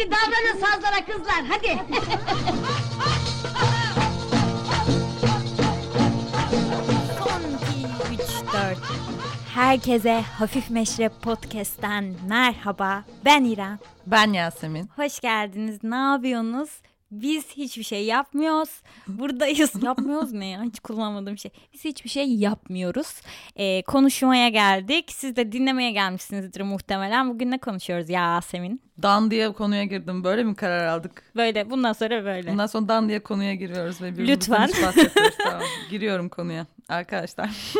[0.00, 1.78] Hadi davranın sazlara kızlar hadi.
[7.18, 7.42] Son
[8.08, 8.20] 2, 3,
[8.52, 8.78] 4.
[9.54, 13.04] Herkese Hafif Meşrep Podcast'ten merhaba.
[13.24, 13.78] Ben İrem.
[14.06, 14.90] Ben Yasemin.
[14.96, 15.78] Hoş geldiniz.
[15.82, 16.70] Ne yapıyorsunuz?
[17.10, 18.82] Biz hiçbir şey yapmıyoruz.
[19.08, 19.72] Buradayız.
[19.82, 20.62] yapmıyoruz ne ya?
[20.62, 21.50] Hiç kullanmadığım şey.
[21.74, 23.20] Biz hiçbir şey yapmıyoruz.
[23.56, 25.12] Ee, konuşmaya geldik.
[25.12, 27.30] Siz de dinlemeye gelmişsinizdir muhtemelen.
[27.30, 28.80] Bugün ne konuşuyoruz Yasemin?
[29.02, 30.24] Dan diye konuya girdim.
[30.24, 31.22] Böyle mi karar aldık?
[31.36, 31.70] Böyle.
[31.70, 32.52] Bundan sonra böyle.
[32.52, 34.70] Bundan sonra Dan diye konuya giriyoruz ve Lütfen.
[35.44, 35.62] tamam.
[35.90, 36.66] Giriyorum konuya.
[36.90, 37.50] Arkadaşlar.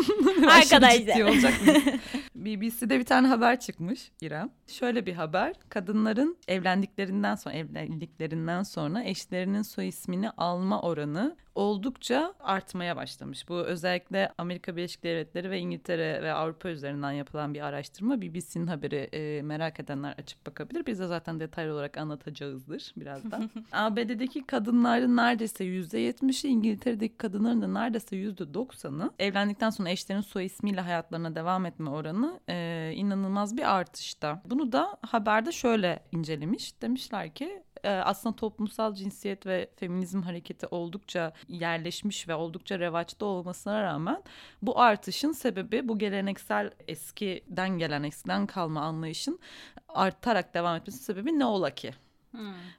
[0.50, 1.20] Arkadaşlar.
[1.20, 1.54] Olacak?
[2.34, 4.50] BBC'de bir tane haber çıkmış İrem.
[4.66, 5.54] Şöyle bir haber.
[5.68, 13.48] Kadınların evlendiklerinden sonra evlendiklerinden sonra eşlerinin soy ismini alma oranı oldukça artmaya başlamış.
[13.48, 18.22] Bu özellikle Amerika Birleşik Devletleri ve İngiltere ve Avrupa üzerinden yapılan bir araştırma.
[18.22, 20.86] BBC'nin haberi e, merak edenler açıp bakabilir.
[20.86, 23.50] Biz de zaten detaylı olarak anlatacağızdır birazdan.
[23.72, 31.34] ABD'deki kadınların neredeyse %70'i, İngiltere'deki kadınların da neredeyse %90'ı evlendikten sonra eşlerinin soy ismiyle hayatlarına
[31.34, 34.42] devam etme oranı e, inanılmaz bir artışta.
[34.44, 36.82] Bunu da haberde şöyle incelemiş.
[36.82, 43.82] Demişler ki e, aslında toplumsal cinsiyet ve feminizm hareketi oldukça yerleşmiş ve oldukça revaçta olmasına
[43.82, 44.22] rağmen
[44.62, 49.38] bu artışın sebebi bu geleneksel eskiden gelen eskiden kalma anlayışın
[49.88, 51.92] artarak devam etmesi sebebi ne ola ki?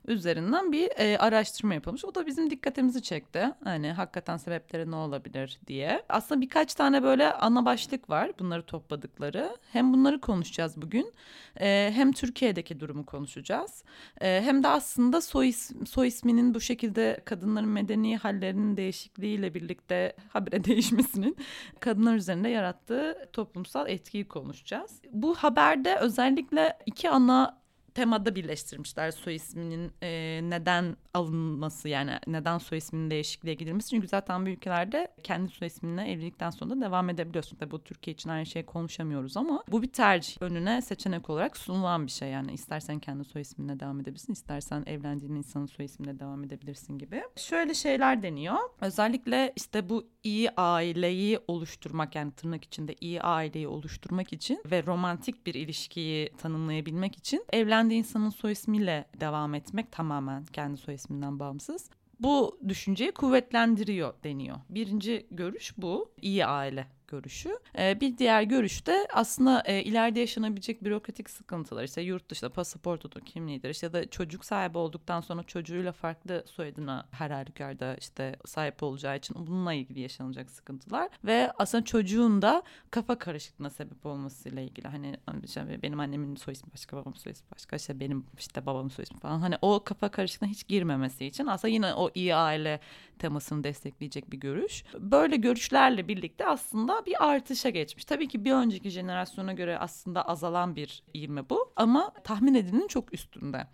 [0.08, 2.06] Üzerinden bir e, araştırma yapılmış.
[2.06, 3.48] O da bizim dikkatimizi çekti.
[3.64, 6.04] Hani hakikaten sebepleri ne olabilir diye.
[6.10, 9.58] Aslında birkaç tane böyle ana başlık var bunları topladıkları.
[9.72, 11.14] Hem bunları konuşacağız bugün
[11.60, 13.84] e, hem Türkiye'deki durumu konuşacağız.
[14.22, 20.16] E, hem de aslında soy, is- soy isminin bu şekilde kadınların medeni hallerinin değişikliğiyle birlikte
[20.30, 21.38] habire değişmesinin
[21.80, 25.02] kadınlar üzerinde yarattığı toplumsal etkiyi konuşacağız.
[25.12, 27.61] Bu haberde özellikle iki ana
[27.94, 33.90] temada birleştirmişler soy isminin e, neden alınması yani neden soy isminin değişikliğe gidilmesi.
[33.90, 37.58] Çünkü zaten bu ülkelerde kendi soy isminle evlilikten sonra da devam edebiliyorsun.
[37.58, 40.42] Tabii bu Türkiye için aynı şeyi konuşamıyoruz ama bu bir tercih.
[40.42, 42.54] Önüne seçenek olarak sunulan bir şey yani.
[42.54, 47.24] istersen kendi soy isminle devam edebilirsin, istersen evlendiğin insanın soy isminle devam edebilirsin gibi.
[47.36, 48.58] Şöyle şeyler deniyor.
[48.82, 55.46] Özellikle işte bu iyi aileyi oluşturmak yani tırnak içinde iyi aileyi oluşturmak için ve romantik
[55.46, 57.46] bir ilişkiyi tanımlayabilmek için
[57.82, 61.90] evlendiği insanın soy ismiyle devam etmek tamamen kendi soy isminden bağımsız.
[62.20, 64.58] Bu düşünceyi kuvvetlendiriyor deniyor.
[64.70, 66.12] Birinci görüş bu.
[66.22, 67.60] iyi aile görüşü.
[67.78, 73.22] Ee, bir diğer görüş de aslında e, ileride yaşanabilecek bürokratik sıkıntılar işte yurt dışında pasaportudur,
[73.22, 78.84] kimliğidir işte ya da çocuk sahibi olduktan sonra çocuğuyla farklı soyadına her halükarda işte sahip
[78.84, 84.88] olacağı için bununla ilgili yaşanacak sıkıntılar ve aslında çocuğun da kafa karışıklığına sebep olmasıyla ilgili
[84.88, 88.90] hani işte benim annemin soy ismi başka babamın soy ismi başka işte benim işte babamın
[88.90, 92.80] soy ismi falan hani o kafa karışıklığına hiç girmemesi için aslında yine o iyi aile
[93.20, 94.84] temasını destekleyecek bir görüş.
[95.00, 98.06] Böyle görüşlerle birlikte aslında bir artışa geçmiş.
[98.06, 103.14] Tabii ki bir önceki jenerasyona göre aslında azalan bir ivme bu ama tahmin edilenin çok
[103.14, 103.68] üstünde.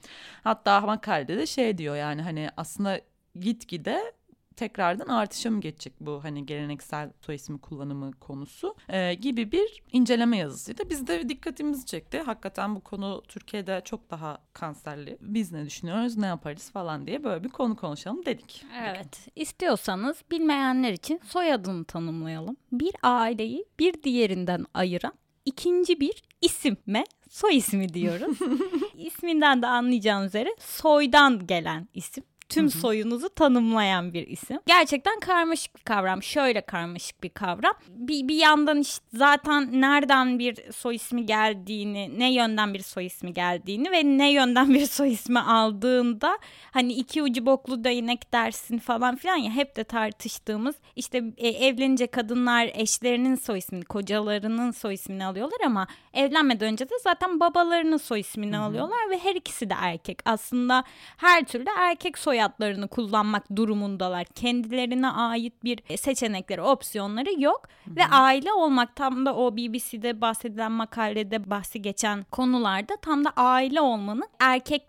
[0.43, 3.01] Hatta makalede de şey diyor yani hani aslında
[3.35, 4.13] gitgide
[4.57, 10.37] tekrardan artışa mı geçecek bu hani geleneksel soy ismi kullanımı konusu e, gibi bir inceleme
[10.37, 10.89] yazısıydı.
[10.89, 12.19] Biz de dikkatimizi çekti.
[12.19, 15.17] Hakikaten bu konu Türkiye'de çok daha kanserli.
[15.21, 18.65] Biz ne düşünüyoruz, ne yaparız falan diye böyle bir konu konuşalım dedik.
[18.83, 19.27] Evet.
[19.35, 22.57] İstiyorsanız bilmeyenler için soyadını tanımlayalım.
[22.71, 25.13] Bir aileyi bir diğerinden ayıran
[25.45, 28.37] ikinci bir isime soy ismi diyoruz.
[28.97, 32.23] İsminden de anlayacağınız üzere soydan gelen isim.
[32.49, 34.59] Tüm soyunuzu tanımlayan bir isim.
[34.65, 36.23] Gerçekten karmaşık bir kavram.
[36.23, 37.73] Şöyle karmaşık bir kavram.
[37.87, 43.33] Bir, bir yandan işte zaten nereden bir soy ismi geldiğini, ne yönden bir soy ismi
[43.33, 46.37] geldiğini ve ne yönden bir soy ismi aldığında
[46.71, 52.07] hani iki ucu boklu değnek dersin falan filan ya hep de tartıştığımız işte e, evlenince
[52.07, 58.19] kadınlar eşlerinin soy ismini, kocalarının soy ismini alıyorlar ama evlenmeden önce de zaten babalarının soy
[58.19, 60.19] ismini alıyorlar ve her ikisi de erkek.
[60.25, 60.83] Aslında
[61.17, 64.25] her türlü erkek soyadlarını kullanmak durumundalar.
[64.25, 70.71] Kendilerine ait bir e, seçenekleri, opsiyonları yok ve aile olmak tam da o BBC'de bahsedilen
[70.71, 74.27] makalede bahsi geçen konularda tam da aile olmanın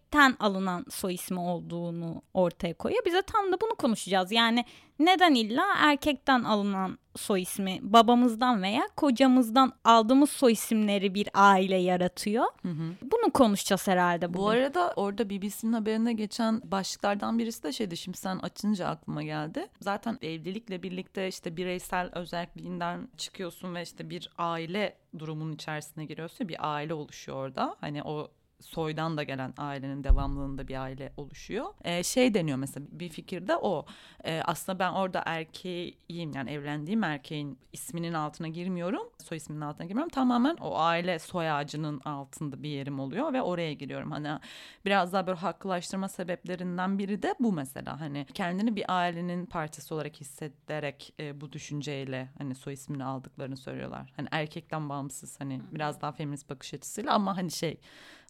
[0.08, 3.04] erkekten alınan soy ismi olduğunu ortaya koyuyor.
[3.04, 4.32] Bize tam da bunu konuşacağız.
[4.32, 4.64] Yani
[4.98, 12.44] neden illa erkekten alınan soy ismi babamızdan veya kocamızdan aldığımız soy isimleri bir aile yaratıyor.
[13.02, 14.42] Bunu konuşacağız herhalde bugün.
[14.42, 19.66] Bu arada orada BBC'nin haberine geçen başlıklardan birisi de şeydi şimdi sen açınca aklıma geldi.
[19.80, 26.48] Zaten evlilikle birlikte işte bireysel özelliğinden çıkıyorsun ve işte bir aile durumunun içerisine giriyorsun.
[26.48, 27.76] Bir aile oluşuyor orada.
[27.80, 31.66] Hani o soydan da gelen ailenin devamlılığında bir aile oluşuyor.
[31.84, 33.86] Ee, şey deniyor mesela bir fikirde o.
[34.24, 39.02] Ee, aslında ben orada erkeğim yani evlendiğim erkeğin isminin altına girmiyorum.
[39.24, 40.10] Soy isminin altına girmiyorum.
[40.10, 44.10] Tamamen o aile soy ağacının altında bir yerim oluyor ve oraya giriyorum.
[44.10, 44.28] Hani
[44.84, 48.00] biraz daha böyle haklılaştırma sebeplerinden biri de bu mesela.
[48.00, 54.12] Hani kendini bir ailenin parçası olarak hissederek e, bu düşünceyle hani soy ismini aldıklarını söylüyorlar.
[54.16, 57.80] Hani erkekten bağımsız hani biraz daha feminist bakış açısıyla ama hani şey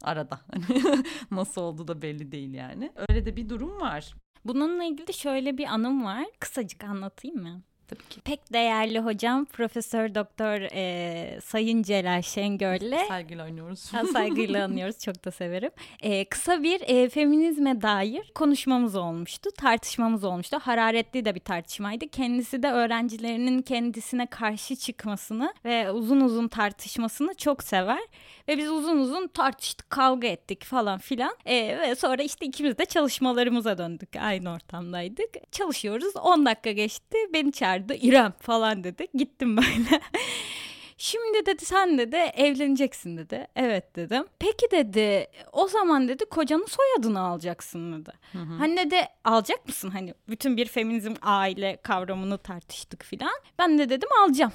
[0.02, 0.40] arada
[1.30, 2.92] nasıl olduğu da belli değil yani.
[3.08, 4.14] Öyle de bir durum var.
[4.44, 6.26] Bununla ilgili şöyle bir anım var.
[6.40, 7.62] Kısacık anlatayım mı?
[7.88, 8.20] Tabii ki.
[8.20, 13.92] Pek değerli hocam Profesör Doktor e, Sayın Celal Şengör'le Saygıyla oynuyoruz.
[13.92, 14.98] Ha, saygıyla anıyoruz.
[14.98, 15.70] Çok da severim.
[16.00, 19.50] Ee, kısa bir e, feminizme dair konuşmamız olmuştu.
[19.58, 20.58] Tartışmamız olmuştu.
[20.62, 22.08] Hararetli de bir tartışmaydı.
[22.08, 28.00] Kendisi de öğrencilerinin kendisine karşı çıkmasını ve uzun uzun tartışmasını çok sever.
[28.48, 31.36] Ve biz uzun uzun tartıştık, kavga ettik falan filan.
[31.46, 34.16] Ee, ve sonra işte ikimiz de çalışmalarımıza döndük.
[34.16, 35.52] Aynı ortamdaydık.
[35.52, 36.16] Çalışıyoruz.
[36.16, 37.16] 10 dakika geçti.
[37.32, 37.94] Beni çağırdı.
[37.94, 39.06] İrem falan dedi.
[39.14, 40.00] Gittim böyle.
[41.00, 43.46] Şimdi dedi sen dedi evleneceksin dedi.
[43.56, 44.24] Evet dedim.
[44.38, 48.12] Peki dedi o zaman dedi kocanın soyadını alacaksın dedi.
[48.32, 48.54] Hı hı.
[48.58, 49.90] Hani dedi alacak mısın?
[49.90, 53.40] Hani bütün bir feminizm aile kavramını tartıştık filan.
[53.58, 54.52] Ben de dedim alacağım.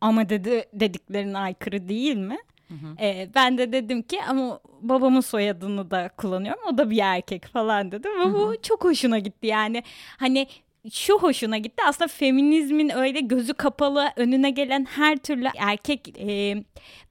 [0.00, 2.38] Ama dedi dediklerine aykırı değil mi?
[2.70, 2.94] Hı hı.
[3.00, 6.62] Ee, ben de dedim ki ama babamın soyadını da kullanıyorum.
[6.72, 8.08] O da bir erkek falan dedi.
[8.08, 9.82] Ve bu çok hoşuna gitti yani.
[10.16, 10.46] Hani
[10.92, 11.82] şu hoşuna gitti.
[11.86, 16.64] Aslında feminizmin öyle gözü kapalı önüne gelen her türlü erkek e,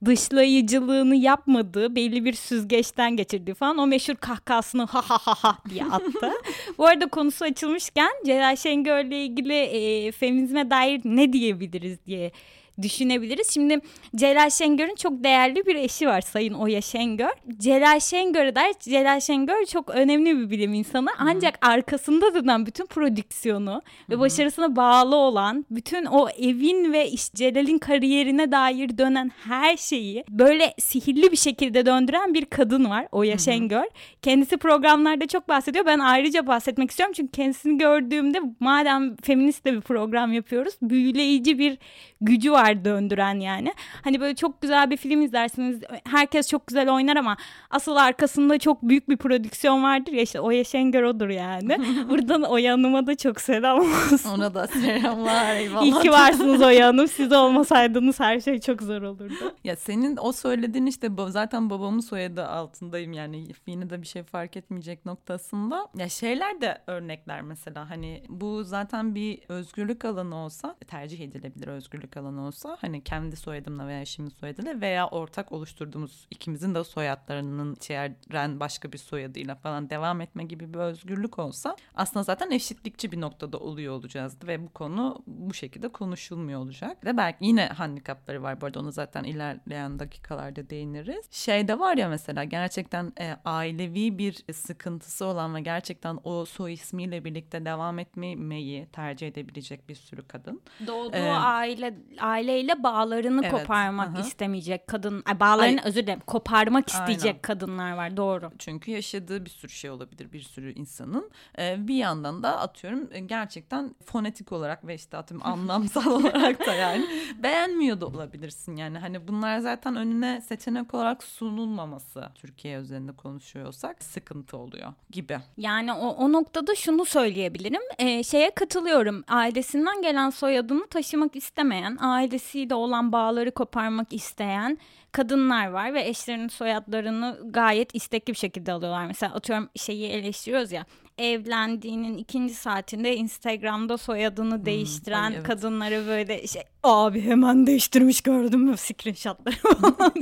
[0.04, 5.84] dışlayıcılığını yapmadığı belli bir süzgeçten geçirdiği falan o meşhur kahkahasını ha ha ha ha diye
[5.84, 6.32] attı.
[6.78, 12.32] Bu arada konusu açılmışken Celal Şengör'le ilgili e, feminizme dair ne diyebiliriz diye
[12.82, 13.50] düşünebiliriz.
[13.50, 13.80] Şimdi
[14.16, 17.30] Celal Şengör'ün çok değerli bir eşi var Sayın Oya Şengör.
[17.58, 21.08] Celal Şengör'e dair Celal Şengör çok önemli bir bilim insanı.
[21.18, 27.78] Ancak arkasında duran bütün prodüksiyonu ve başarısına bağlı olan bütün o evin ve iş, Celal'in
[27.78, 33.84] kariyerine dair dönen her şeyi böyle sihirli bir şekilde döndüren bir kadın var Oya Şengör.
[34.22, 35.86] Kendisi programlarda çok bahsediyor.
[35.86, 41.78] Ben ayrıca bahsetmek istiyorum çünkü kendisini gördüğümde madem feminist de bir program yapıyoruz büyüleyici bir
[42.20, 43.74] gücü var döndüren yani.
[44.04, 45.80] Hani böyle çok güzel bir film izlersiniz.
[46.04, 47.36] Herkes çok güzel oynar ama
[47.70, 51.76] asıl arkasında çok büyük bir prodüksiyon vardır ya işte Oya Şengör odur yani.
[52.10, 54.30] Buradan Oya Hanım'a da çok selam olsun.
[54.34, 55.84] Ona da selamlar eyvallah.
[55.84, 57.08] İyi ki varsınız Oya Hanım.
[57.08, 59.54] Siz olmasaydınız her şey çok zor olurdu.
[59.64, 64.56] Ya senin o söylediğin işte zaten babamın soyadı altındayım yani yine de bir şey fark
[64.56, 65.88] etmeyecek noktasında.
[65.96, 72.16] Ya şeyler de örnekler mesela hani bu zaten bir özgürlük alanı olsa tercih edilebilir özgürlük
[72.16, 78.60] alanı olsa hani kendi soyadımla veya eşimin soyadıyla veya ortak oluşturduğumuz ikimizin de soyadlarının içeren
[78.60, 83.58] başka bir soyadıyla falan devam etme gibi bir özgürlük olsa aslında zaten eşitlikçi bir noktada
[83.58, 87.04] oluyor olacağız ve bu konu bu şekilde konuşulmuyor olacak.
[87.04, 91.26] Ve belki yine handikapları var bu arada onu zaten ilerleyen dakikalarda değiniriz.
[91.30, 96.72] Şey de var ya mesela gerçekten e, ailevi bir sıkıntısı olan ve gerçekten o soy
[96.72, 100.62] ismiyle birlikte devam etmemeyi tercih edebilecek bir sürü kadın.
[100.86, 101.94] Doğduğu Ee, aile
[102.40, 104.20] aileyle bağlarını Evet, koparmak aha.
[104.20, 107.42] istemeyecek kadın, ay, bağlarını özür dilerim, koparmak isteyecek Aynen.
[107.42, 108.16] kadınlar var.
[108.16, 108.50] Doğru.
[108.58, 111.30] Çünkü yaşadığı bir sürü şey olabilir bir sürü insanın.
[111.58, 116.74] Ee, bir yandan da atıyorum e, gerçekten fonetik olarak ve işte atıyorum anlamsal olarak da
[116.74, 117.06] yani
[117.42, 118.76] beğenmiyor da olabilirsin.
[118.76, 125.38] Yani hani bunlar zaten önüne seçenek olarak sunulmaması Türkiye üzerinde konuşuyorsak sıkıntı oluyor gibi.
[125.56, 127.82] Yani o, o noktada şunu söyleyebilirim.
[127.98, 129.24] Ee, şeye katılıyorum.
[129.28, 131.96] Ailesinden gelen soyadını taşımak istemeyen,
[132.30, 134.78] ailesiyle olan bağları koparmak isteyen
[135.12, 139.06] kadınlar var ve eşlerinin soyadlarını gayet istekli bir şekilde alıyorlar.
[139.06, 140.84] Mesela atıyorum şeyi eleştiriyoruz ya
[141.20, 145.46] evlendiğinin ikinci saatinde Instagram'da soyadını değiştiren ay evet.
[145.46, 150.12] kadınları böyle şey abi hemen değiştirmiş gördüm mü screenshotları falan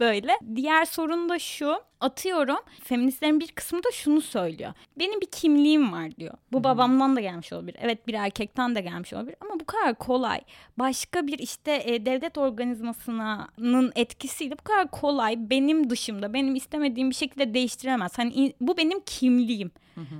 [0.00, 0.32] böyle.
[0.56, 4.72] Diğer sorun da şu atıyorum feministlerin bir kısmı da şunu söylüyor.
[4.98, 6.34] Benim bir kimliğim var diyor.
[6.52, 7.78] Bu babamdan da gelmiş olabilir.
[7.82, 10.40] Evet bir erkekten de gelmiş olabilir ama bu kadar kolay.
[10.78, 17.14] Başka bir işte e, devlet organizmasının etkisiyle bu kadar kolay benim dışımda benim istemediğim bir
[17.14, 18.18] şekilde değiştiremez.
[18.18, 19.70] Hani bu benim kimliğim.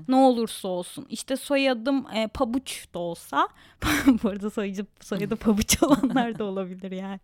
[0.09, 1.07] Ne olursa olsun.
[1.09, 3.49] İşte soyadım e, pabuç da olsa.
[4.23, 7.21] Bu arada soyadı, soyadı pabuç olanlar da olabilir yani.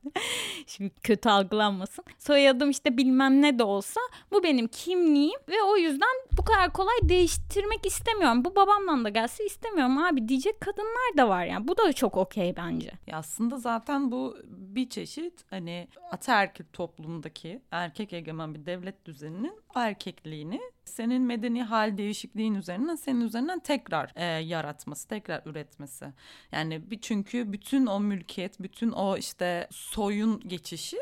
[0.66, 2.04] Şimdi kötü algılanmasın.
[2.18, 4.00] Soyadım işte bilmem ne de olsa
[4.32, 8.44] bu benim kimliğim ve o yüzden bu kadar kolay değiştirmek istemiyorum.
[8.44, 11.68] Bu babamdan da gelse istemiyorum abi diyecek kadınlar da var yani.
[11.68, 12.90] Bu da çok okey bence.
[13.06, 20.60] Ya aslında zaten bu bir çeşit hani ataerkil toplumdaki erkek egemen bir devlet düzeninin erkekliğini
[20.88, 26.12] senin medeni hal değişikliğin üzerinden senin üzerinden tekrar e, yaratması, tekrar üretmesi.
[26.52, 30.98] Yani bir çünkü bütün o mülkiyet, bütün o işte soyun geçişi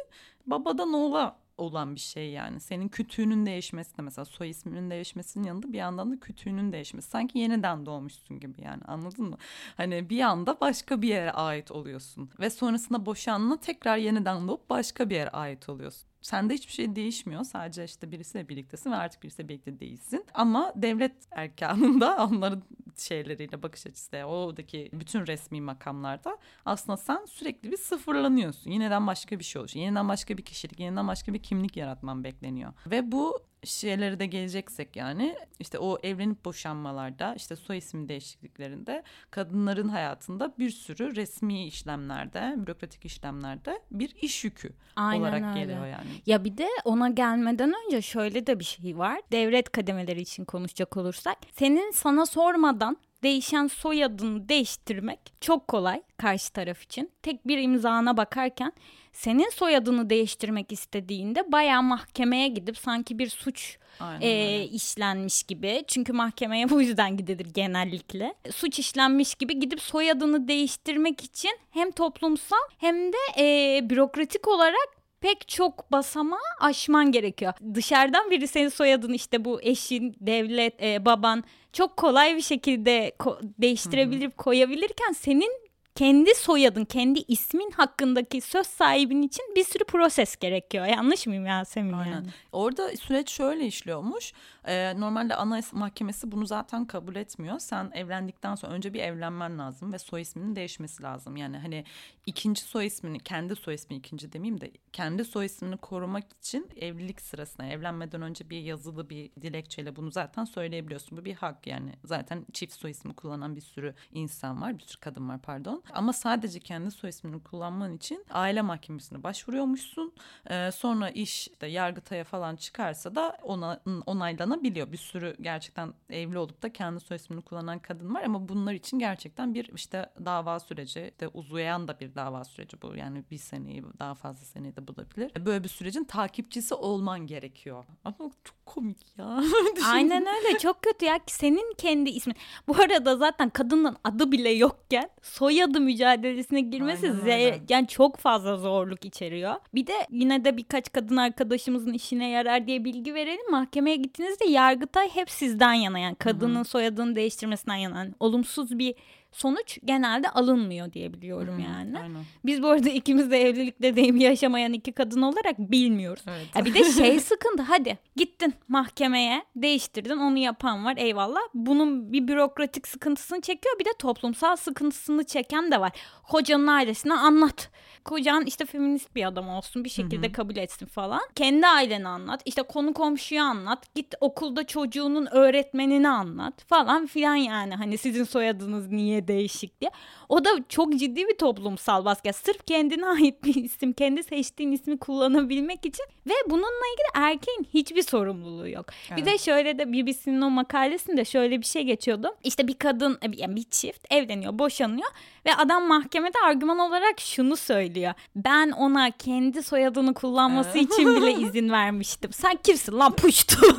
[0.46, 2.60] babadan oğula olan bir şey yani.
[2.60, 7.10] Senin kütüğünün değişmesi de mesela soy isminin değişmesinin yanında bir yandan da kütüğünün değişmesi.
[7.10, 9.36] Sanki yeniden doğmuşsun gibi yani anladın mı?
[9.76, 12.30] Hani bir anda başka bir yere ait oluyorsun.
[12.40, 16.08] Ve sonrasında boşanma tekrar yeniden doğup başka bir yere ait oluyorsun.
[16.26, 17.44] Sende hiçbir şey değişmiyor.
[17.44, 20.24] Sadece işte birisiyle birliktesin ve artık birisiyle birlikte değilsin.
[20.34, 22.62] Ama devlet erkanında onların
[22.96, 28.70] şeyleriyle bakış açısı oradaki bütün resmi makamlarda aslında sen sürekli bir sıfırlanıyorsun.
[28.70, 29.74] Yeniden başka bir şey oluyor.
[29.74, 32.72] Yeniden başka bir kişilik, yeniden başka bir kimlik yaratman bekleniyor.
[32.86, 39.88] Ve bu şeylere de geleceksek yani işte o evlenip boşanmalarda işte soy isim değişikliklerinde kadınların
[39.88, 45.60] hayatında bir sürü resmi işlemlerde, bürokratik işlemlerde bir iş yükü Aynen olarak öyle.
[45.60, 46.06] geliyor yani.
[46.26, 49.20] Ya bir de ona gelmeden önce şöyle de bir şey var.
[49.32, 56.82] Devlet kademeleri için konuşacak olursak senin sana sormadan değişen soyadını değiştirmek çok kolay karşı taraf
[56.82, 57.12] için.
[57.22, 58.72] Tek bir imzana bakarken
[59.16, 65.84] senin soyadını değiştirmek istediğinde bayağı mahkemeye gidip sanki bir suç Aynen e, işlenmiş gibi.
[65.86, 68.34] Çünkü mahkemeye bu yüzden gidilir genellikle.
[68.50, 74.88] Suç işlenmiş gibi gidip soyadını değiştirmek için hem toplumsal hem de e, bürokratik olarak
[75.20, 77.52] pek çok basamağı aşman gerekiyor.
[77.74, 83.40] Dışarıdan biri senin soyadını işte bu eşin, devlet, e, baban çok kolay bir şekilde ko-
[83.58, 85.65] değiştirebilip koyabilirken senin
[85.96, 90.86] kendi soyadın, kendi ismin hakkındaki söz sahibin için bir sürü proses gerekiyor.
[90.86, 92.12] Yanlış mıyım Yasemin Aynen.
[92.12, 92.26] yani?
[92.52, 94.32] Orada süreç şöyle işliyormuş.
[94.64, 97.58] Ee, normalde Anayasa Mahkemesi bunu zaten kabul etmiyor.
[97.58, 101.36] Sen evlendikten sonra önce bir evlenmen lazım ve soy isminin değişmesi lazım.
[101.36, 101.84] Yani hani
[102.26, 107.20] ikinci soy ismini, kendi soy ismi ikinci demeyeyim de kendi soy ismini korumak için evlilik
[107.20, 111.18] sırasında evlenmeden önce bir yazılı bir dilekçeyle bunu zaten söyleyebiliyorsun.
[111.18, 111.92] Bu bir hak yani.
[112.04, 115.82] Zaten çift soy ismi kullanan bir sürü insan var, bir sürü kadın var pardon.
[115.92, 120.12] Ama sadece kendi soy ismini kullanman için aile mahkemesine başvuruyormuşsun.
[120.50, 124.92] Ee, sonra iş işte Yargıtay'a falan çıkarsa da ona onaylanabiliyor.
[124.92, 128.98] Bir sürü gerçekten evli olup da kendi soy ismini kullanan kadın var ama bunlar için
[128.98, 132.96] gerçekten bir işte dava süreci, de uzayan da bir dava süreci bu.
[132.96, 135.46] Yani bir seneyi daha fazla seneyi de bulabilir.
[135.46, 137.84] Böyle bir sürecin takipçisi olman gerekiyor.
[138.04, 139.42] Ama çok komik ya.
[139.92, 142.36] Aynen öyle çok kötü ya senin kendi ismin.
[142.68, 149.04] Bu arada zaten kadının adı bile yokken soyadı mücadelesine girmesi ze- yani çok fazla zorluk
[149.04, 149.54] içeriyor.
[149.74, 153.50] Bir de yine de birkaç kadın arkadaşımızın işine yarar diye bilgi verelim.
[153.50, 157.98] Mahkemeye gittiğinizde Yargıtay hep sizden yana yani kadının soyadını değiştirmesinden yana.
[157.98, 158.94] Yani olumsuz bir
[159.36, 161.98] sonuç genelde alınmıyor diye biliyorum yani.
[161.98, 162.24] Aynen.
[162.44, 166.22] Biz bu arada ikimiz de evlilikte deyim yaşamayan iki kadın olarak bilmiyoruz.
[166.28, 166.46] Evet.
[166.56, 171.40] Ya bir de şey sıkıntı hadi gittin mahkemeye değiştirdin onu yapan var eyvallah.
[171.54, 175.92] Bunun bir bürokratik sıkıntısını çekiyor bir de toplumsal sıkıntısını çeken de var.
[176.28, 177.70] Kocanın ailesine anlat.
[178.04, 181.20] Kocan işte feminist bir adam olsun bir şekilde kabul etsin falan.
[181.34, 182.42] Kendi aileni anlat.
[182.44, 183.94] İşte konu komşuya anlat.
[183.94, 187.74] Git okulda çocuğunun öğretmenini anlat falan filan yani.
[187.74, 189.90] Hani sizin soyadınız niye değişik diye.
[190.28, 192.32] O da çok ciddi bir toplumsal baskı.
[192.32, 198.02] Sırf kendine ait bir isim, kendi seçtiğin ismi kullanabilmek için ve bununla ilgili erkeğin hiçbir
[198.02, 198.86] sorumluluğu yok.
[199.16, 202.36] Bir de şöyle de BBC'nin o makalesinde şöyle bir şey geçiyordu.
[202.44, 205.08] İşte bir kadın, yani bir çift evleniyor, boşanıyor
[205.46, 208.14] ve adam mahkemede argüman olarak şunu söylüyor.
[208.36, 212.32] Ben ona kendi soyadını kullanması için bile izin vermiştim.
[212.32, 213.56] Sen kimsin lan puştu?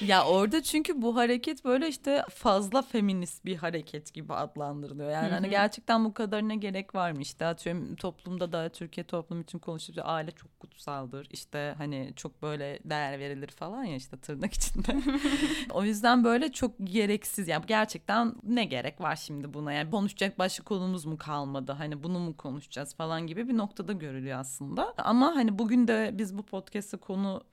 [0.00, 5.10] Ya orada çünkü bu hareket böyle işte fazla feminist bir hareket gibi adlandırılıyor.
[5.10, 7.20] Yani hani gerçekten bu kadarına gerek var mı?
[7.20, 10.02] İşte atıyorum toplumda da Türkiye toplumu için konuşuyoruz.
[10.06, 11.28] Aile çok kutsaldır.
[11.30, 14.96] İşte hani çok böyle değer verilir falan ya işte tırnak içinde.
[15.70, 17.48] o yüzden böyle çok gereksiz.
[17.48, 19.72] Yani gerçekten ne gerek var şimdi buna?
[19.72, 21.72] Yani konuşacak başka konumuz mu kalmadı?
[21.72, 24.94] Hani bunu mu konuşacağız falan gibi bir noktada görülüyor aslında.
[24.98, 27.44] Ama hani bugün de biz bu podcast'ı konu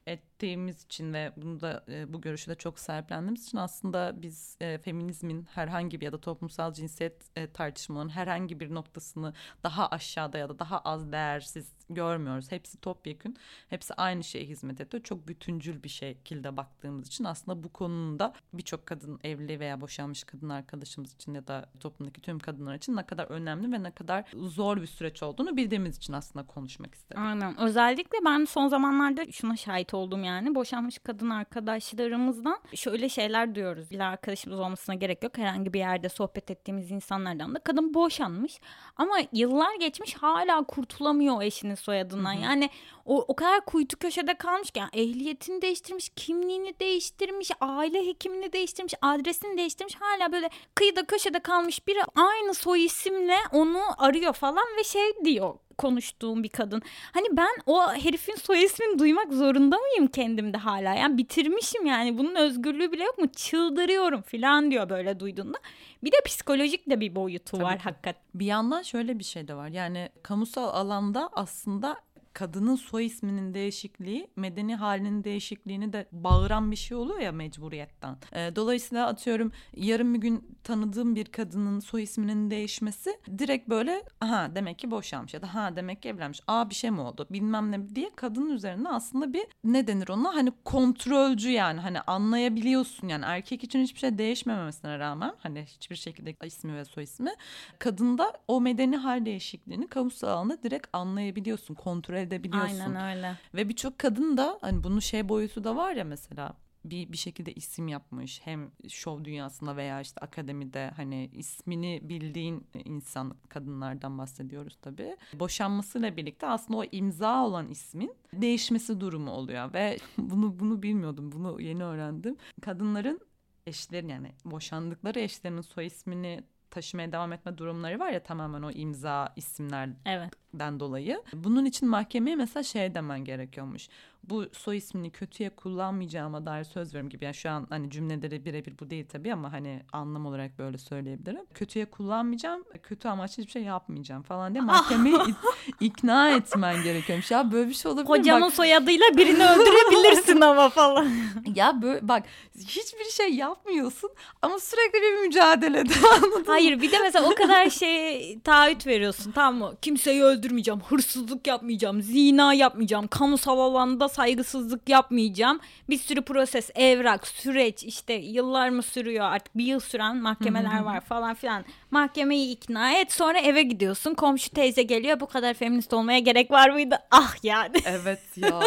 [0.41, 4.77] ettiğimiz için ve bunu da e, bu görüşü de çok sahiplendiğimiz için aslında biz e,
[4.77, 9.33] feminizmin herhangi bir ya da toplumsal cinsiyet e, tartışmalarının herhangi bir noktasını
[9.63, 12.51] daha aşağıda ya da daha az değersiz görmüyoruz.
[12.51, 13.37] Hepsi topyekün.
[13.69, 15.03] Hepsi aynı şeye hizmet ediyor.
[15.03, 20.49] Çok bütüncül bir şekilde baktığımız için aslında bu konunda birçok kadın evli veya boşanmış kadın
[20.49, 24.81] arkadaşımız için ya da toplumdaki tüm kadınlar için ne kadar önemli ve ne kadar zor
[24.81, 27.23] bir süreç olduğunu bildiğimiz için aslında konuşmak istedim.
[27.23, 27.59] Aynen.
[27.59, 30.55] Özellikle ben son zamanlarda şuna şahit oldum yani.
[30.55, 33.91] Boşanmış kadın arkadaşlarımızdan şöyle şeyler duyuyoruz.
[33.91, 35.37] Bir arkadaşımız olmasına gerek yok.
[35.37, 38.59] Herhangi bir yerde sohbet ettiğimiz insanlardan da kadın boşanmış.
[38.95, 41.41] Ama yıllar geçmiş hala kurtulamıyor o
[41.81, 42.33] soyadından.
[42.33, 42.69] Yani
[43.05, 48.93] o, o kadar kuytu köşede kalmış ki yani ehliyetini değiştirmiş, kimliğini değiştirmiş, aile hekimini değiştirmiş,
[49.01, 49.95] adresini değiştirmiş.
[49.95, 55.53] Hala böyle kıyıda köşede kalmış biri aynı soy isimle onu arıyor falan ve şey diyor
[55.77, 56.81] konuştuğum bir kadın.
[57.13, 60.93] Hani ben o herifin soy ismini duymak zorunda mıyım kendimde hala?
[60.93, 63.27] Yani bitirmişim yani bunun özgürlüğü bile yok mu?
[63.35, 65.57] Çıldırıyorum falan diyor böyle duyduğunda.
[66.03, 67.83] Bir de psikolojik de bir boyutu Tabii var ki.
[67.83, 68.21] hakikaten.
[68.35, 69.67] Bir yandan şöyle bir şey de var.
[69.67, 71.95] Yani kamusal alanda aslında
[72.33, 78.17] kadının soy isminin değişikliği medeni halinin değişikliğini de bağıran bir şey oluyor ya mecburiyetten.
[78.33, 84.55] Ee, dolayısıyla atıyorum yarın bir gün tanıdığım bir kadının soy isminin değişmesi direkt böyle aha
[84.55, 86.41] demek ki boşanmış ya da ha demek ki evlenmiş.
[86.47, 90.35] Aa bir şey mi oldu bilmem ne diye kadının üzerinde aslında bir ne denir ona
[90.35, 96.35] hani kontrolcü yani hani anlayabiliyorsun yani erkek için hiçbir şey değişmemesine rağmen hani hiçbir şekilde
[96.45, 97.31] ismi ve soy ismi
[97.79, 102.79] kadında o medeni hal değişikliğini kamusal alanda direkt anlayabiliyorsun, kontrol edebiliyorsun.
[102.79, 103.35] Aynen öyle.
[103.53, 106.53] Ve birçok kadın da hani bunun şey boyutu da var ya mesela
[106.85, 113.35] bir bir şekilde isim yapmış hem şov dünyasında veya işte akademide hani ismini bildiğin insan
[113.49, 115.17] kadınlardan bahsediyoruz tabii.
[115.33, 121.31] Boşanmasıyla birlikte aslında o imza olan ismin değişmesi durumu oluyor ve bunu bunu bilmiyordum.
[121.31, 122.37] Bunu yeni öğrendim.
[122.61, 123.19] Kadınların
[123.67, 129.33] eşlerin yani boşandıkları eşlerinin soy ismini taşımaya devam etme durumları var ya tamamen o imza
[129.35, 130.33] isimlerden Evet.
[130.59, 131.21] Dolayı.
[131.33, 133.87] Bunun için mahkemeye mesela şey demen gerekiyormuş.
[134.23, 137.25] Bu soy ismini kötüye kullanmayacağıma dair söz veriyorum gibi.
[137.25, 141.45] Yani şu an hani cümleleri birebir bu değil tabii ama hani anlam olarak böyle söyleyebilirim.
[141.53, 145.35] Kötüye kullanmayacağım, kötü amaçlı hiçbir şey yapmayacağım falan diye mahkemeyi ik-
[145.79, 147.31] ikna etmen gerekiyormuş.
[147.31, 148.17] Ya böyle bir şey olabilir mi?
[148.17, 151.09] Kocamın Bak, soyadıyla birini öldürebilirsin ama falan.
[151.55, 152.23] ya böyle bak
[152.57, 154.09] hiçbir şey yapmıyorsun
[154.41, 159.55] ama sürekli bir mücadelede anladın Hayır bir de mesela o kadar şey taahhüt veriyorsun tamam
[159.69, 159.75] mı?
[159.81, 165.59] Kimseyi öldürmeyeceğim, hırsızlık yapmayacağım, zina yapmayacağım, kamusal alanda saygısızlık yapmayacağım.
[165.89, 171.01] Bir sürü proses, evrak, süreç işte yıllar mı sürüyor artık bir yıl süren mahkemeler var
[171.01, 171.65] falan filan.
[171.91, 174.13] Mahkemeyi ikna et sonra eve gidiyorsun.
[174.13, 176.95] Komşu teyze geliyor bu kadar feminist olmaya gerek var mıydı?
[177.11, 177.77] Ah yani.
[177.85, 178.47] Evet ya.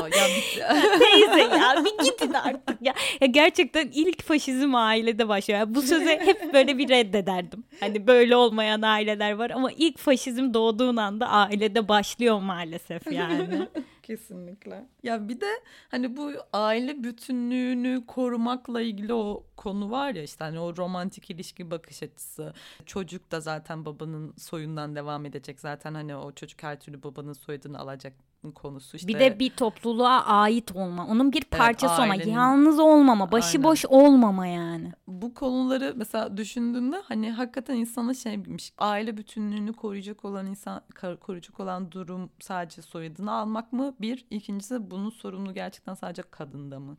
[0.61, 2.95] ya teyze ya bir gidin artık ya.
[3.21, 5.61] ya gerçekten ilk faşizm ailede başlıyor.
[5.61, 7.65] Yani bu söze hep böyle bir reddederdim.
[7.81, 13.69] Hani böyle olmayan aileler var ama ilk faşizm doğduğun anda ailede başlıyor maalesef yani.
[14.05, 14.88] Kesinlikle.
[15.03, 15.47] Ya bir de
[15.88, 21.71] hani bu aile bütünlüğünü korumakla ilgili o konu var ya işte hani o romantik ilişki
[21.71, 22.55] bakış açısı.
[22.87, 25.61] Çocuk da zaten babanın soyundan devam edecek.
[25.61, 28.12] Zaten hani o çocuk her türlü babanın soyadını alacak
[28.52, 29.09] konusu işte.
[29.09, 31.07] Bir de bir topluluğa ait olma.
[31.07, 32.12] Onun bir parçası olma.
[32.14, 33.33] ailenin- Yalnız olmama.
[33.33, 34.92] Başıboş olmama yani.
[35.07, 40.83] bu konuları mesela düşündüğünde hani hakikaten insana şeymiş aile bütünlüğünü koruyacak olan insan
[41.20, 46.96] koruyacak olan durum sadece soyadını almak mı bir ikincisi bunun sorumlu gerçekten sadece kadında mı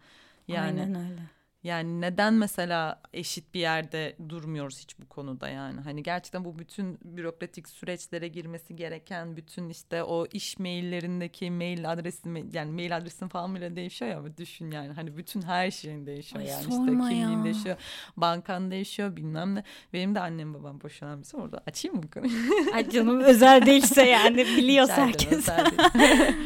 [0.48, 1.22] yani Aynen öyle.
[1.66, 7.00] Yani neden mesela eşit bir yerde durmuyoruz hiç bu konuda yani hani gerçekten bu bütün
[7.04, 13.56] bürokratik süreçlere girmesi gereken bütün işte o iş maillerindeki mail adresi yani mail adresin falan
[13.56, 17.44] bile değişiyor ya düşün yani hani bütün her şeyin değişiyor Ay yani işte kimliğin ya.
[17.44, 17.78] değişiyor
[18.18, 22.32] bankan değişiyor bilmem ne benim de annem babam boşanan birisi orada açayım mı bu konuyu?
[22.74, 25.32] Ay canım özel değilse yani ederim, herkes.
[25.32, 26.36] özel değil.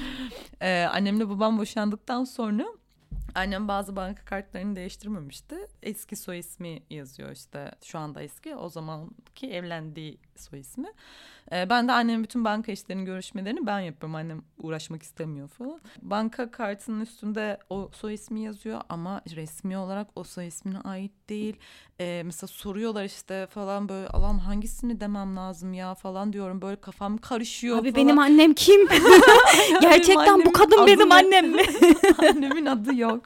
[0.61, 2.65] Ee, annemle babam boşandıktan sonra
[3.39, 5.55] annem bazı banka kartlarını değiştirmemişti.
[5.83, 10.87] Eski soy ismi yazıyor işte şu anda eski o zamanki evlendiği soy ismi.
[11.51, 14.15] Ee, ben de annemin bütün banka işlerinin görüşmelerini ben yapıyorum.
[14.15, 15.79] Annem uğraşmak istemiyor falan.
[16.01, 21.55] Banka kartının üstünde o soy ismi yazıyor ama resmi olarak o soy ismine ait değil.
[21.99, 26.61] Ee, mesela soruyorlar işte falan böyle Allah'ım hangisini demem lazım ya falan diyorum.
[26.61, 28.05] Böyle kafam karışıyor Abi falan.
[28.05, 28.87] benim annem kim?
[29.81, 31.13] Gerçekten bu kadın adı benim ne?
[31.13, 31.63] annem mi?
[32.29, 33.25] Annemin adı yok.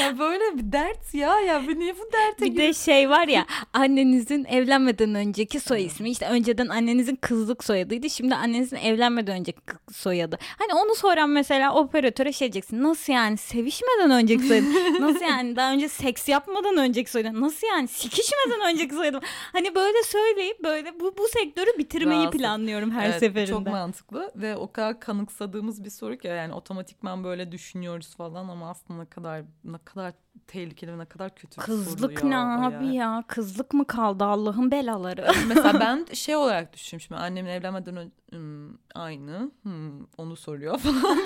[0.00, 4.44] ya böyle bir dert ya ya niye bu derte Bir de şey var ya annenizin
[4.44, 9.58] evlenmeden önceki soy ismi işte önceden annenizin kızlık soyadıydı şimdi annenizin evlenmeden önceki
[9.92, 10.38] soyadı.
[10.58, 14.66] Hani onu soran mesela operatöre şey diyeceksin nasıl yani sevişmeden önceki soyadı
[15.00, 19.20] nasıl yani daha önce seks yapmadan önceki soyadı nasıl yani sikişmeden önceki soyadı
[19.52, 22.40] hani böyle söyleyip böyle bu, bu sektörü bitirmeyi Rahatsız.
[22.40, 23.50] planlıyorum her Evet, seferinde.
[23.50, 28.70] Çok mantıklı ve o kadar kanıksadığımız bir soru ki yani otomatikman böyle düşünüyoruz falan ama
[28.70, 30.14] aslında kadar ne kadar
[30.46, 32.96] tehlikeli ve ne kadar kötü bir soru Kızlık ya ne o abi yani.
[32.96, 35.26] ya kızlık mı kaldı Allah'ın belaları.
[35.48, 37.16] Mesela ben şey olarak düşünmüşüm.
[37.16, 41.18] Annemle evlenmeden önce hmm, aynı hmm, onu soruyor falan.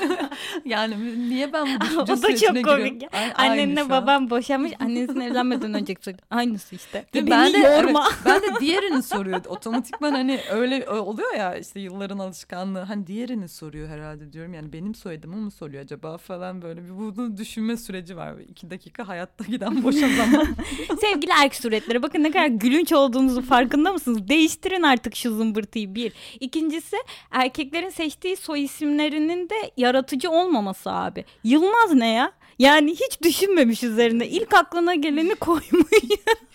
[0.65, 3.11] yani niye ben bu O düşünce da çok komik ya.
[3.35, 4.73] Annenle babam boşanmış.
[4.81, 6.23] Annenizin evlenmeden soyadı.
[6.31, 7.07] Aynısı işte.
[7.15, 8.09] Değil ben de yorma.
[8.09, 9.41] evet, ben de diğerini soruyor.
[9.47, 12.81] Otomatikman hani öyle oluyor ya işte yılların alışkanlığı.
[12.81, 14.55] Hani diğerini soruyor herhalde diyorum.
[14.55, 18.35] Yani benim soyadımı mı soruyor acaba falan böyle bir bunu düşünme süreci var.
[18.49, 20.57] İki dakika hayatta giden boşa zaman.
[21.01, 24.29] Sevgili erkek suretleri bakın ne kadar gülünç olduğunuzu farkında mısınız?
[24.29, 26.13] Değiştirin artık şu zımbırtıyı bir.
[26.41, 26.97] İkincisi
[27.31, 31.25] erkeklerin seçtiği soy isimlerinin de yaratıcı olmaması abi.
[31.45, 32.33] Yılmaz ne ya?
[32.59, 34.29] Yani hiç düşünmemiş üzerine.
[34.29, 35.91] İlk aklına geleni koymuş.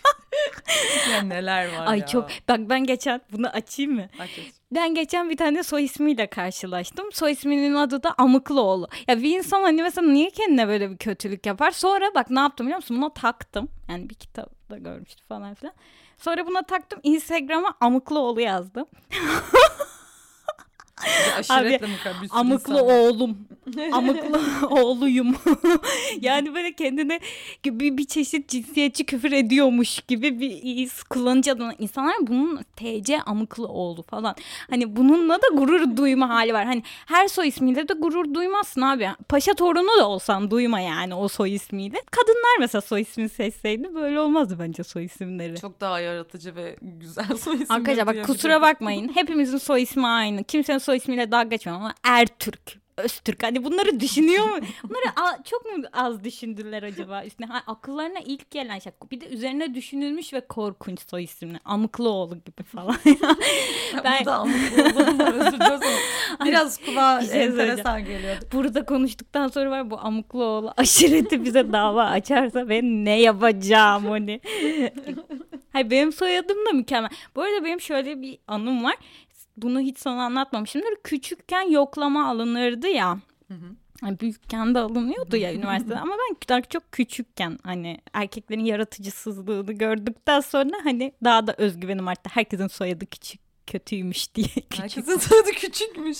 [1.11, 2.05] ya neler var Ay ya.
[2.05, 4.07] çok bak ben geçen bunu açayım mı?
[4.19, 4.45] Aç aç.
[4.71, 7.11] Ben geçen bir tane soy ismiyle karşılaştım.
[7.11, 8.87] Soy isminin adı da Amıklıoğlu.
[9.07, 11.71] Ya bir insan hani mesela niye kendine böyle bir kötülük yapar?
[11.71, 12.97] Sonra bak ne yaptım biliyor musun?
[12.97, 13.69] Buna taktım.
[13.89, 15.73] Yani bir kitapta görmüştüm falan filan.
[16.17, 16.99] Sonra buna taktım.
[17.03, 18.85] Instagram'a Amıklıoğlu yazdım.
[21.43, 21.79] Sürü
[22.31, 23.37] Amıklı insan oğlum.
[23.91, 25.35] Amıklı oğluyum.
[26.21, 27.19] yani böyle kendine
[27.65, 31.73] bir, bir çeşit cinsiyetçi küfür ediyormuş gibi bir his kullanıcı adına.
[31.73, 34.35] İnsanlar bunun TC amıklı oğlu falan.
[34.69, 36.65] Hani bununla da gurur duyma hali var.
[36.65, 39.09] Hani her soy ismiyle de gurur duymazsın abi.
[39.29, 42.01] Paşa torunu da olsan duyma yani o soy ismiyle.
[42.11, 45.59] Kadınlar mesela soy ismini seçseydi böyle olmazdı bence soy isimleri.
[45.59, 49.11] Çok daha yaratıcı ve güzel soy isimleri Arkadaşlar bak kusura bakmayın.
[49.15, 50.43] Hepimizin soy ismi aynı.
[50.43, 54.57] Kimsenin soy ismiyle dalga geçmiyorum ama Ertürk, Öztürk hani bunları düşünüyor mu?
[54.83, 57.47] Bunları çok mu az düşündüler acaba üstüne?
[57.47, 58.91] Ha, akıllarına ilk gelen şey.
[59.11, 61.59] Bir de üzerine düşünülmüş ve korkunç soy isimli.
[61.65, 62.95] Amıklıoğlu gibi falan.
[64.03, 64.19] Ben...
[64.19, 65.81] Burada amık olduğum var özür diliyoruz
[66.39, 68.37] ama biraz kulağa şey enteresan geliyor.
[68.53, 74.41] Burada konuştuktan sonra var bu Amıklıoğlu aşireti bize dava açarsa ben ne yapacağım hani.
[75.73, 77.09] Hayır benim soyadım da mükemmel.
[77.35, 78.95] Bu arada benim şöyle bir anım var.
[79.57, 80.95] Bunu hiç sana anlatmamışımdır.
[81.03, 83.19] Küçükken yoklama alınırdı ya.
[83.47, 84.19] Hı hı.
[84.19, 90.77] Büyükken de alınıyordu ya üniversitede ama ben daha çok küçükken hani erkeklerin yaratıcısızlığını gördükten sonra
[90.83, 92.29] hani daha da özgüvenim arttı.
[92.33, 94.47] Herkesin soyadı küçük kötüymüş diye.
[94.77, 96.17] Herkesin soyadı küçükmüş.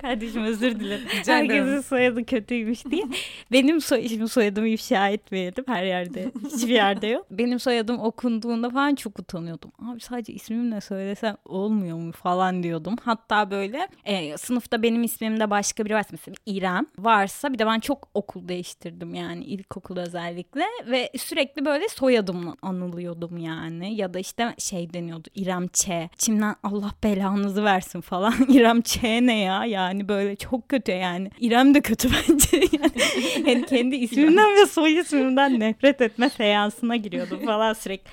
[0.00, 1.08] Kardeşim özür dilerim.
[1.20, 1.34] Rica.
[1.34, 3.04] Herkesin soyadı kötüymüş diye.
[3.52, 5.64] Benim soy, şimdi soyadımı ifşa etmeyelim.
[5.68, 7.26] Her yerde, hiçbir yerde yok.
[7.30, 9.72] Benim soyadım okunduğunda falan çok utanıyordum.
[9.90, 12.96] Abi sadece ismimle söylesem olmuyor mu falan diyordum.
[13.04, 17.80] Hatta böyle e, sınıfta benim ismimde başka biri varsa mesela İrem varsa bir de ben
[17.80, 24.54] çok okul değiştirdim yani ilkokul özellikle ve sürekli böyle soyadımla anılıyordum yani ya da işte
[24.58, 25.88] şey deniyordu İrem Ç.
[26.14, 28.34] İçimden Allah belanızı versin falan.
[28.48, 31.30] İrem Ç ne ya yani böyle çok kötü yani.
[31.40, 33.48] İrem de kötü bence yani.
[33.48, 38.10] yani kendi ismimden ve soy ismimden nefret etme seansına giriyordum falan sürekli.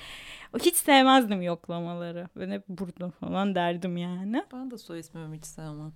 [0.60, 2.28] Hiç sevmezdim yoklamaları.
[2.36, 4.44] Ben hep burada falan derdim yani.
[4.52, 5.92] Ben de soy ismimi hiç sevmem.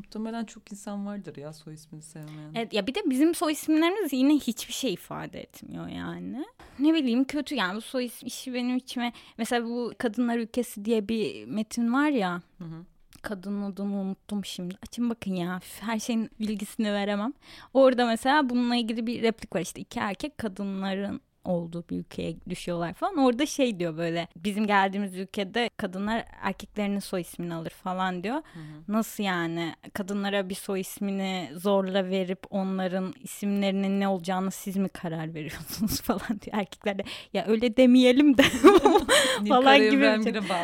[0.00, 2.52] Muhtemelen çok insan vardır ya soy ismini sevmeyen.
[2.54, 6.44] Evet ya bir de bizim soy isimlerimiz yine hiçbir şey ifade etmiyor yani.
[6.78, 11.08] Ne bileyim kötü yani bu soy ismi işi benim içime mesela bu Kadınlar Ülkesi diye
[11.08, 12.42] bir metin var ya.
[12.58, 12.84] Hı hı.
[13.22, 14.74] Kadının adını unuttum şimdi.
[14.82, 17.32] Açın bakın ya her şeyin bilgisini veremem.
[17.74, 22.94] Orada mesela bununla ilgili bir replik var işte iki erkek kadınların olduğu bir ülkeye düşüyorlar
[22.94, 23.16] falan.
[23.16, 28.36] Orada şey diyor böyle bizim geldiğimiz ülkede kadınlar erkeklerinin soy ismini alır falan diyor.
[28.36, 28.92] Hı hı.
[28.92, 35.34] Nasıl yani kadınlara bir soy ismini zorla verip onların isimlerinin ne olacağını siz mi karar
[35.34, 36.56] veriyorsunuz falan diyor.
[36.56, 38.42] Erkekler de ya öyle demeyelim de
[39.48, 40.04] falan gibi.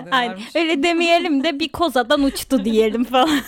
[0.05, 0.19] Şey.
[0.19, 3.41] Aynen, öyle demeyelim de bir kozadan uçtu diyelim falan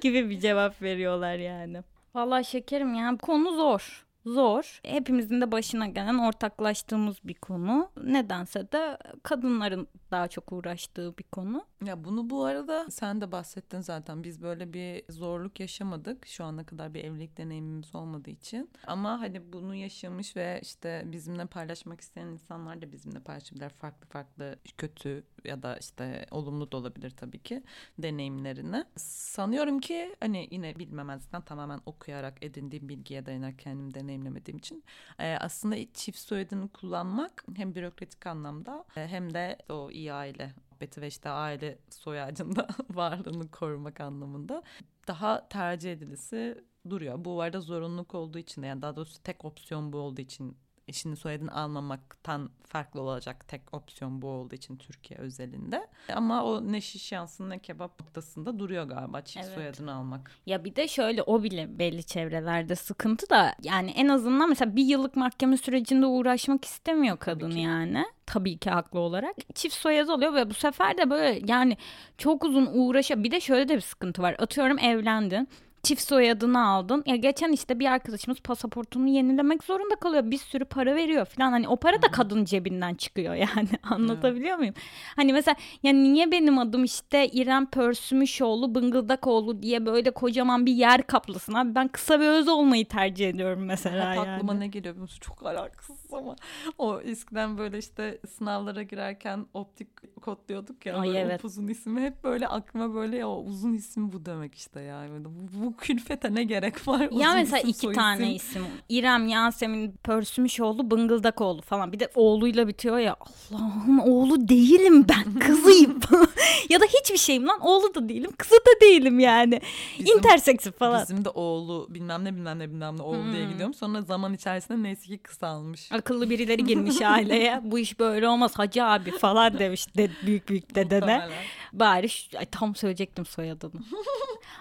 [0.00, 1.78] gibi bir cevap veriyorlar yani.
[2.14, 4.06] Vallahi şekerim ya konu zor.
[4.26, 4.80] Zor.
[4.84, 7.90] Hepimizin de başına gelen ortaklaştığımız bir konu.
[8.04, 11.66] Nedense de kadınların daha çok uğraştığı bir konu.
[11.84, 14.24] Ya bunu bu arada sen de bahsettin zaten.
[14.24, 16.26] Biz böyle bir zorluk yaşamadık.
[16.26, 18.70] Şu ana kadar bir evlilik deneyimimiz olmadığı için.
[18.86, 23.72] Ama hani bunu yaşamış ve işte bizimle paylaşmak isteyen insanlar da bizimle paylaşabilirler.
[23.72, 27.62] Farklı farklı kötü ya da işte olumlu da olabilir tabii ki
[27.98, 28.84] deneyimlerini.
[28.96, 34.84] Sanıyorum ki hani yine bilmemezlikten tamamen okuyarak edindiğim bilgiye dayanarak kendim deneyim deneyimlemediğim için.
[35.18, 41.00] E, aslında çift soyadını kullanmak hem bürokratik anlamda e, hem de o iyi aile muhabbeti
[41.00, 44.62] ve işte aile soyacında varlığını korumak anlamında
[45.08, 47.24] daha tercih edilisi duruyor.
[47.24, 50.56] Bu arada zorunluluk olduğu için yani daha doğrusu tek opsiyon bu olduğu için
[50.88, 55.86] eşinin soyadını almamaktan farklı olacak tek opsiyon bu olduğu için Türkiye özelinde.
[56.14, 59.54] Ama o ne şiş yansın ne kebap noktasında duruyor galiba çift Evet.
[59.54, 60.30] soyadını almak.
[60.46, 64.84] Ya bir de şöyle o bile belli çevrelerde sıkıntı da yani en azından mesela bir
[64.84, 67.60] yıllık mahkeme sürecinde uğraşmak istemiyor kadın ki.
[67.60, 68.04] yani.
[68.26, 69.36] Tabii ki haklı olarak.
[69.54, 71.76] Çift soyadı oluyor ve bu sefer de böyle yani
[72.18, 74.36] çok uzun uğraşa bir de şöyle de bir sıkıntı var.
[74.38, 75.48] Atıyorum evlendin.
[75.82, 77.02] Çift soyadını aldın.
[77.06, 80.30] Ya geçen işte bir arkadaşımız pasaportunu yenilemek zorunda kalıyor.
[80.30, 81.50] Bir sürü para veriyor falan.
[81.50, 83.68] Hani o para da kadın cebinden çıkıyor yani.
[83.82, 84.74] Anlatabiliyor muyum?
[85.16, 91.02] Hani mesela ya niye benim adım işte İrem Pörsümüşoğlu Bıngıldakoğlu diye böyle kocaman bir yer
[91.02, 91.74] kaplasın abi.
[91.74, 94.30] Ben kısa ve öz olmayı tercih ediyorum mesela Hep yani.
[94.30, 95.20] aklıma ne geliyor biliyor musun?
[95.20, 96.36] Çok alakasız ama
[96.78, 99.88] o eskiden böyle işte sınavlara girerken optik
[100.22, 100.96] kodluyorduk ya.
[100.96, 101.40] Ay, evet.
[101.40, 105.06] upuzun ismi hep böyle aklıma böyle ya o uzun isim bu demek işte ya.
[105.10, 107.00] Böyle bu, bu külfete ne gerek var?
[107.00, 108.62] Ya Uzun mesela iki soy tane isim.
[108.88, 111.92] İrem, Yasemin, Pörsümüşoğlu, Bıngıldakoğlu falan.
[111.92, 113.16] Bir de oğluyla bitiyor ya.
[113.52, 115.38] Allah'ım oğlu değilim ben.
[115.46, 116.00] Kızıyım.
[116.68, 117.60] ya da hiçbir şeyim lan.
[117.60, 118.30] Oğlu da değilim.
[118.38, 119.60] Kızı da değilim yani.
[119.98, 121.02] Bizim- Interseksi falan.
[121.02, 123.50] Bizim de oğlu bilmem ne bilmem ne bilmem ne oğlu diye Hmm.
[123.52, 123.74] gidiyorum.
[123.74, 125.92] Sonra zaman içerisinde neyse ki kısalmış.
[125.92, 127.60] Akıllı birileri girmiş aileye.
[127.64, 131.28] Bu iş böyle olmaz hacı abi falan demiş de, büyük büyük dedene.
[131.72, 132.08] Bari
[132.38, 133.72] ay, tam söyleyecektim soyadını.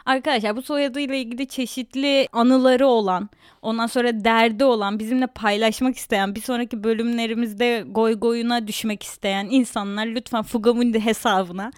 [0.06, 3.30] Arkadaşlar bu soyadıyla ilgili çeşitli anıları olan,
[3.62, 10.06] ondan sonra derdi olan, bizimle paylaşmak isteyen, bir sonraki bölümlerimizde goy goyuna düşmek isteyen insanlar
[10.06, 11.72] lütfen Fugamundi hesabına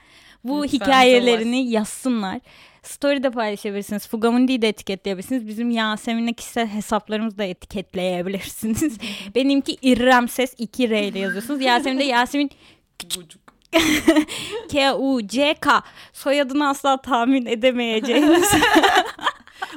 [0.44, 2.40] bu Lütfen hikayelerini yazsınlar.
[2.84, 4.08] Story'de paylaşabilirsiniz.
[4.08, 5.48] Fugamundi'yi de etiketleyebilirsiniz.
[5.48, 8.98] Bizim Yasemin'le kişisel hesaplarımızı da etiketleyebilirsiniz.
[9.36, 11.62] Benimki İrrem Ses 2 R ile yazıyorsunuz.
[11.62, 12.50] Yasemin de Yasemin
[13.04, 13.43] Bucuk.
[14.72, 15.82] K-U-C-K
[16.14, 18.52] soyadını asla tahmin edemeyeceğiniz.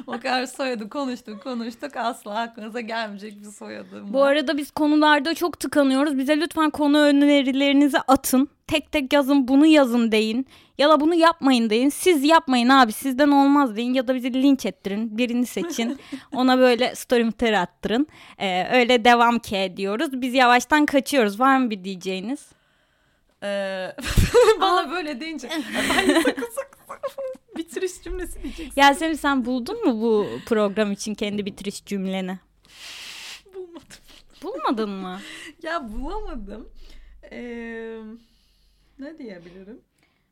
[0.07, 4.13] O kadar soyadı konuştuk konuştuk asla aklınıza gelmeyecek bir soyadım.
[4.13, 6.17] Bu arada biz konularda çok tıkanıyoruz.
[6.17, 8.49] Bize lütfen konu önerilerinizi atın.
[8.67, 10.47] Tek tek yazın bunu yazın deyin.
[10.77, 11.89] Ya da bunu yapmayın deyin.
[11.89, 13.93] Siz yapmayın abi sizden olmaz deyin.
[13.93, 15.17] Ya da bizi linç ettirin.
[15.17, 15.99] Birini seçin.
[16.35, 18.07] Ona böyle story attırın.
[18.37, 20.21] Ee, öyle devam ki diyoruz.
[20.21, 21.39] Biz yavaştan kaçıyoruz.
[21.39, 22.56] Var mı bir diyeceğiniz?
[23.43, 23.95] Ee,
[24.61, 26.47] bana böyle deyince ben sakın
[26.89, 27.11] sakın
[27.57, 28.81] bitiriş cümlesi diyeceksin.
[28.81, 32.39] Yasemin sen buldun mu bu program için kendi bitiriş cümleni?
[33.55, 33.97] Bulmadım.
[34.43, 35.19] Bulmadın mı?
[35.63, 36.69] Ya bulamadım.
[37.31, 37.99] Ee,
[38.99, 39.81] ne diyebilirim?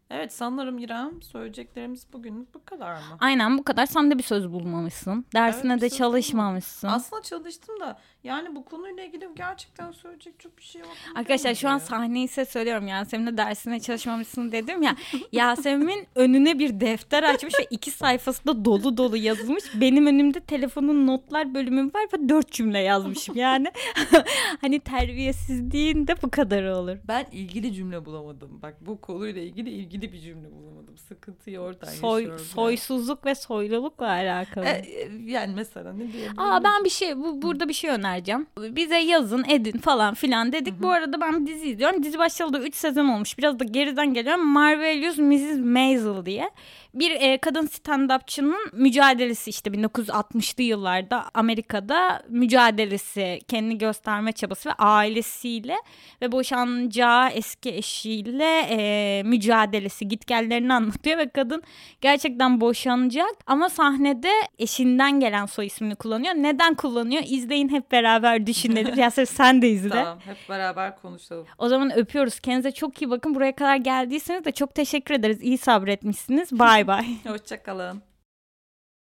[0.09, 3.17] Evet sanırım İrem söyleyeceklerimiz bugünlük bu kadar mı?
[3.19, 3.85] Aynen bu kadar.
[3.85, 5.25] Sen de bir söz bulmamışsın.
[5.33, 6.87] Dersine Evet, de çalışmamışsın.
[6.87, 10.89] Aslında çalıştım da yani bu konuyla ilgili gerçekten söyleyecek çok bir şey yok.
[11.15, 12.87] Arkadaşlar şu an sahneyi size söylüyorum.
[12.87, 14.95] Yasemin'e dersine çalışmamışsın dedim ya.
[15.31, 19.63] Yasemin önüne bir defter açmış ve iki sayfası da dolu dolu yazılmış.
[19.81, 23.35] Benim önümde telefonun notlar bölümü var ve dört cümle yazmışım.
[23.35, 23.67] Yani
[24.61, 26.97] hani terbiyesizliğin de bu kadar olur.
[27.07, 28.59] Ben ilgili cümle bulamadım.
[28.61, 30.64] Bak bu konuyla ilgili ilgili bir cümle bulamadım.
[30.97, 32.45] Sıkıntıyı oradan Soy, yaşıyorum.
[32.45, 34.65] soysuzluk ve soylulukla alakalı.
[34.65, 34.85] yani.
[34.87, 36.39] E, yani mesela ne diyebilirim?
[36.39, 38.47] Aa ben bir şey bu burada bir şey önereceğim.
[38.57, 40.81] Bize yazın, edin falan filan dedik.
[40.81, 42.03] Bu arada ben dizi izliyorum.
[42.03, 43.37] Dizi başladı 3 sezon olmuş.
[43.37, 44.47] Biraz da geriden geliyorum.
[44.47, 45.59] Marvelous Mrs.
[45.65, 46.49] Maisel diye.
[46.93, 55.75] Bir e, kadın stand-upçının mücadelesi işte 1960'lı yıllarda Amerika'da mücadelesi, kendini gösterme çabası ve ailesiyle
[56.21, 61.63] ve boşanacağı eski eşiyle e, mücadelesi, gitgellerini anlatıyor ve kadın
[62.01, 66.33] gerçekten boşanacak ama sahnede eşinden gelen soy ismini kullanıyor.
[66.33, 67.23] Neden kullanıyor?
[67.25, 68.95] İzleyin hep beraber düşünelim.
[68.99, 69.89] Yasemin sen de izle.
[69.89, 71.45] Tamam hep beraber konuşalım.
[71.57, 72.39] O zaman öpüyoruz.
[72.39, 73.35] Kendinize çok iyi bakın.
[73.35, 75.41] Buraya kadar geldiyseniz de çok teşekkür ederiz.
[75.41, 76.51] İyi sabretmişsiniz.
[76.59, 77.05] Bay bay.
[77.27, 78.01] Hoşçakalın.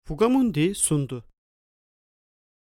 [0.07, 1.23] Fugamundi sundu.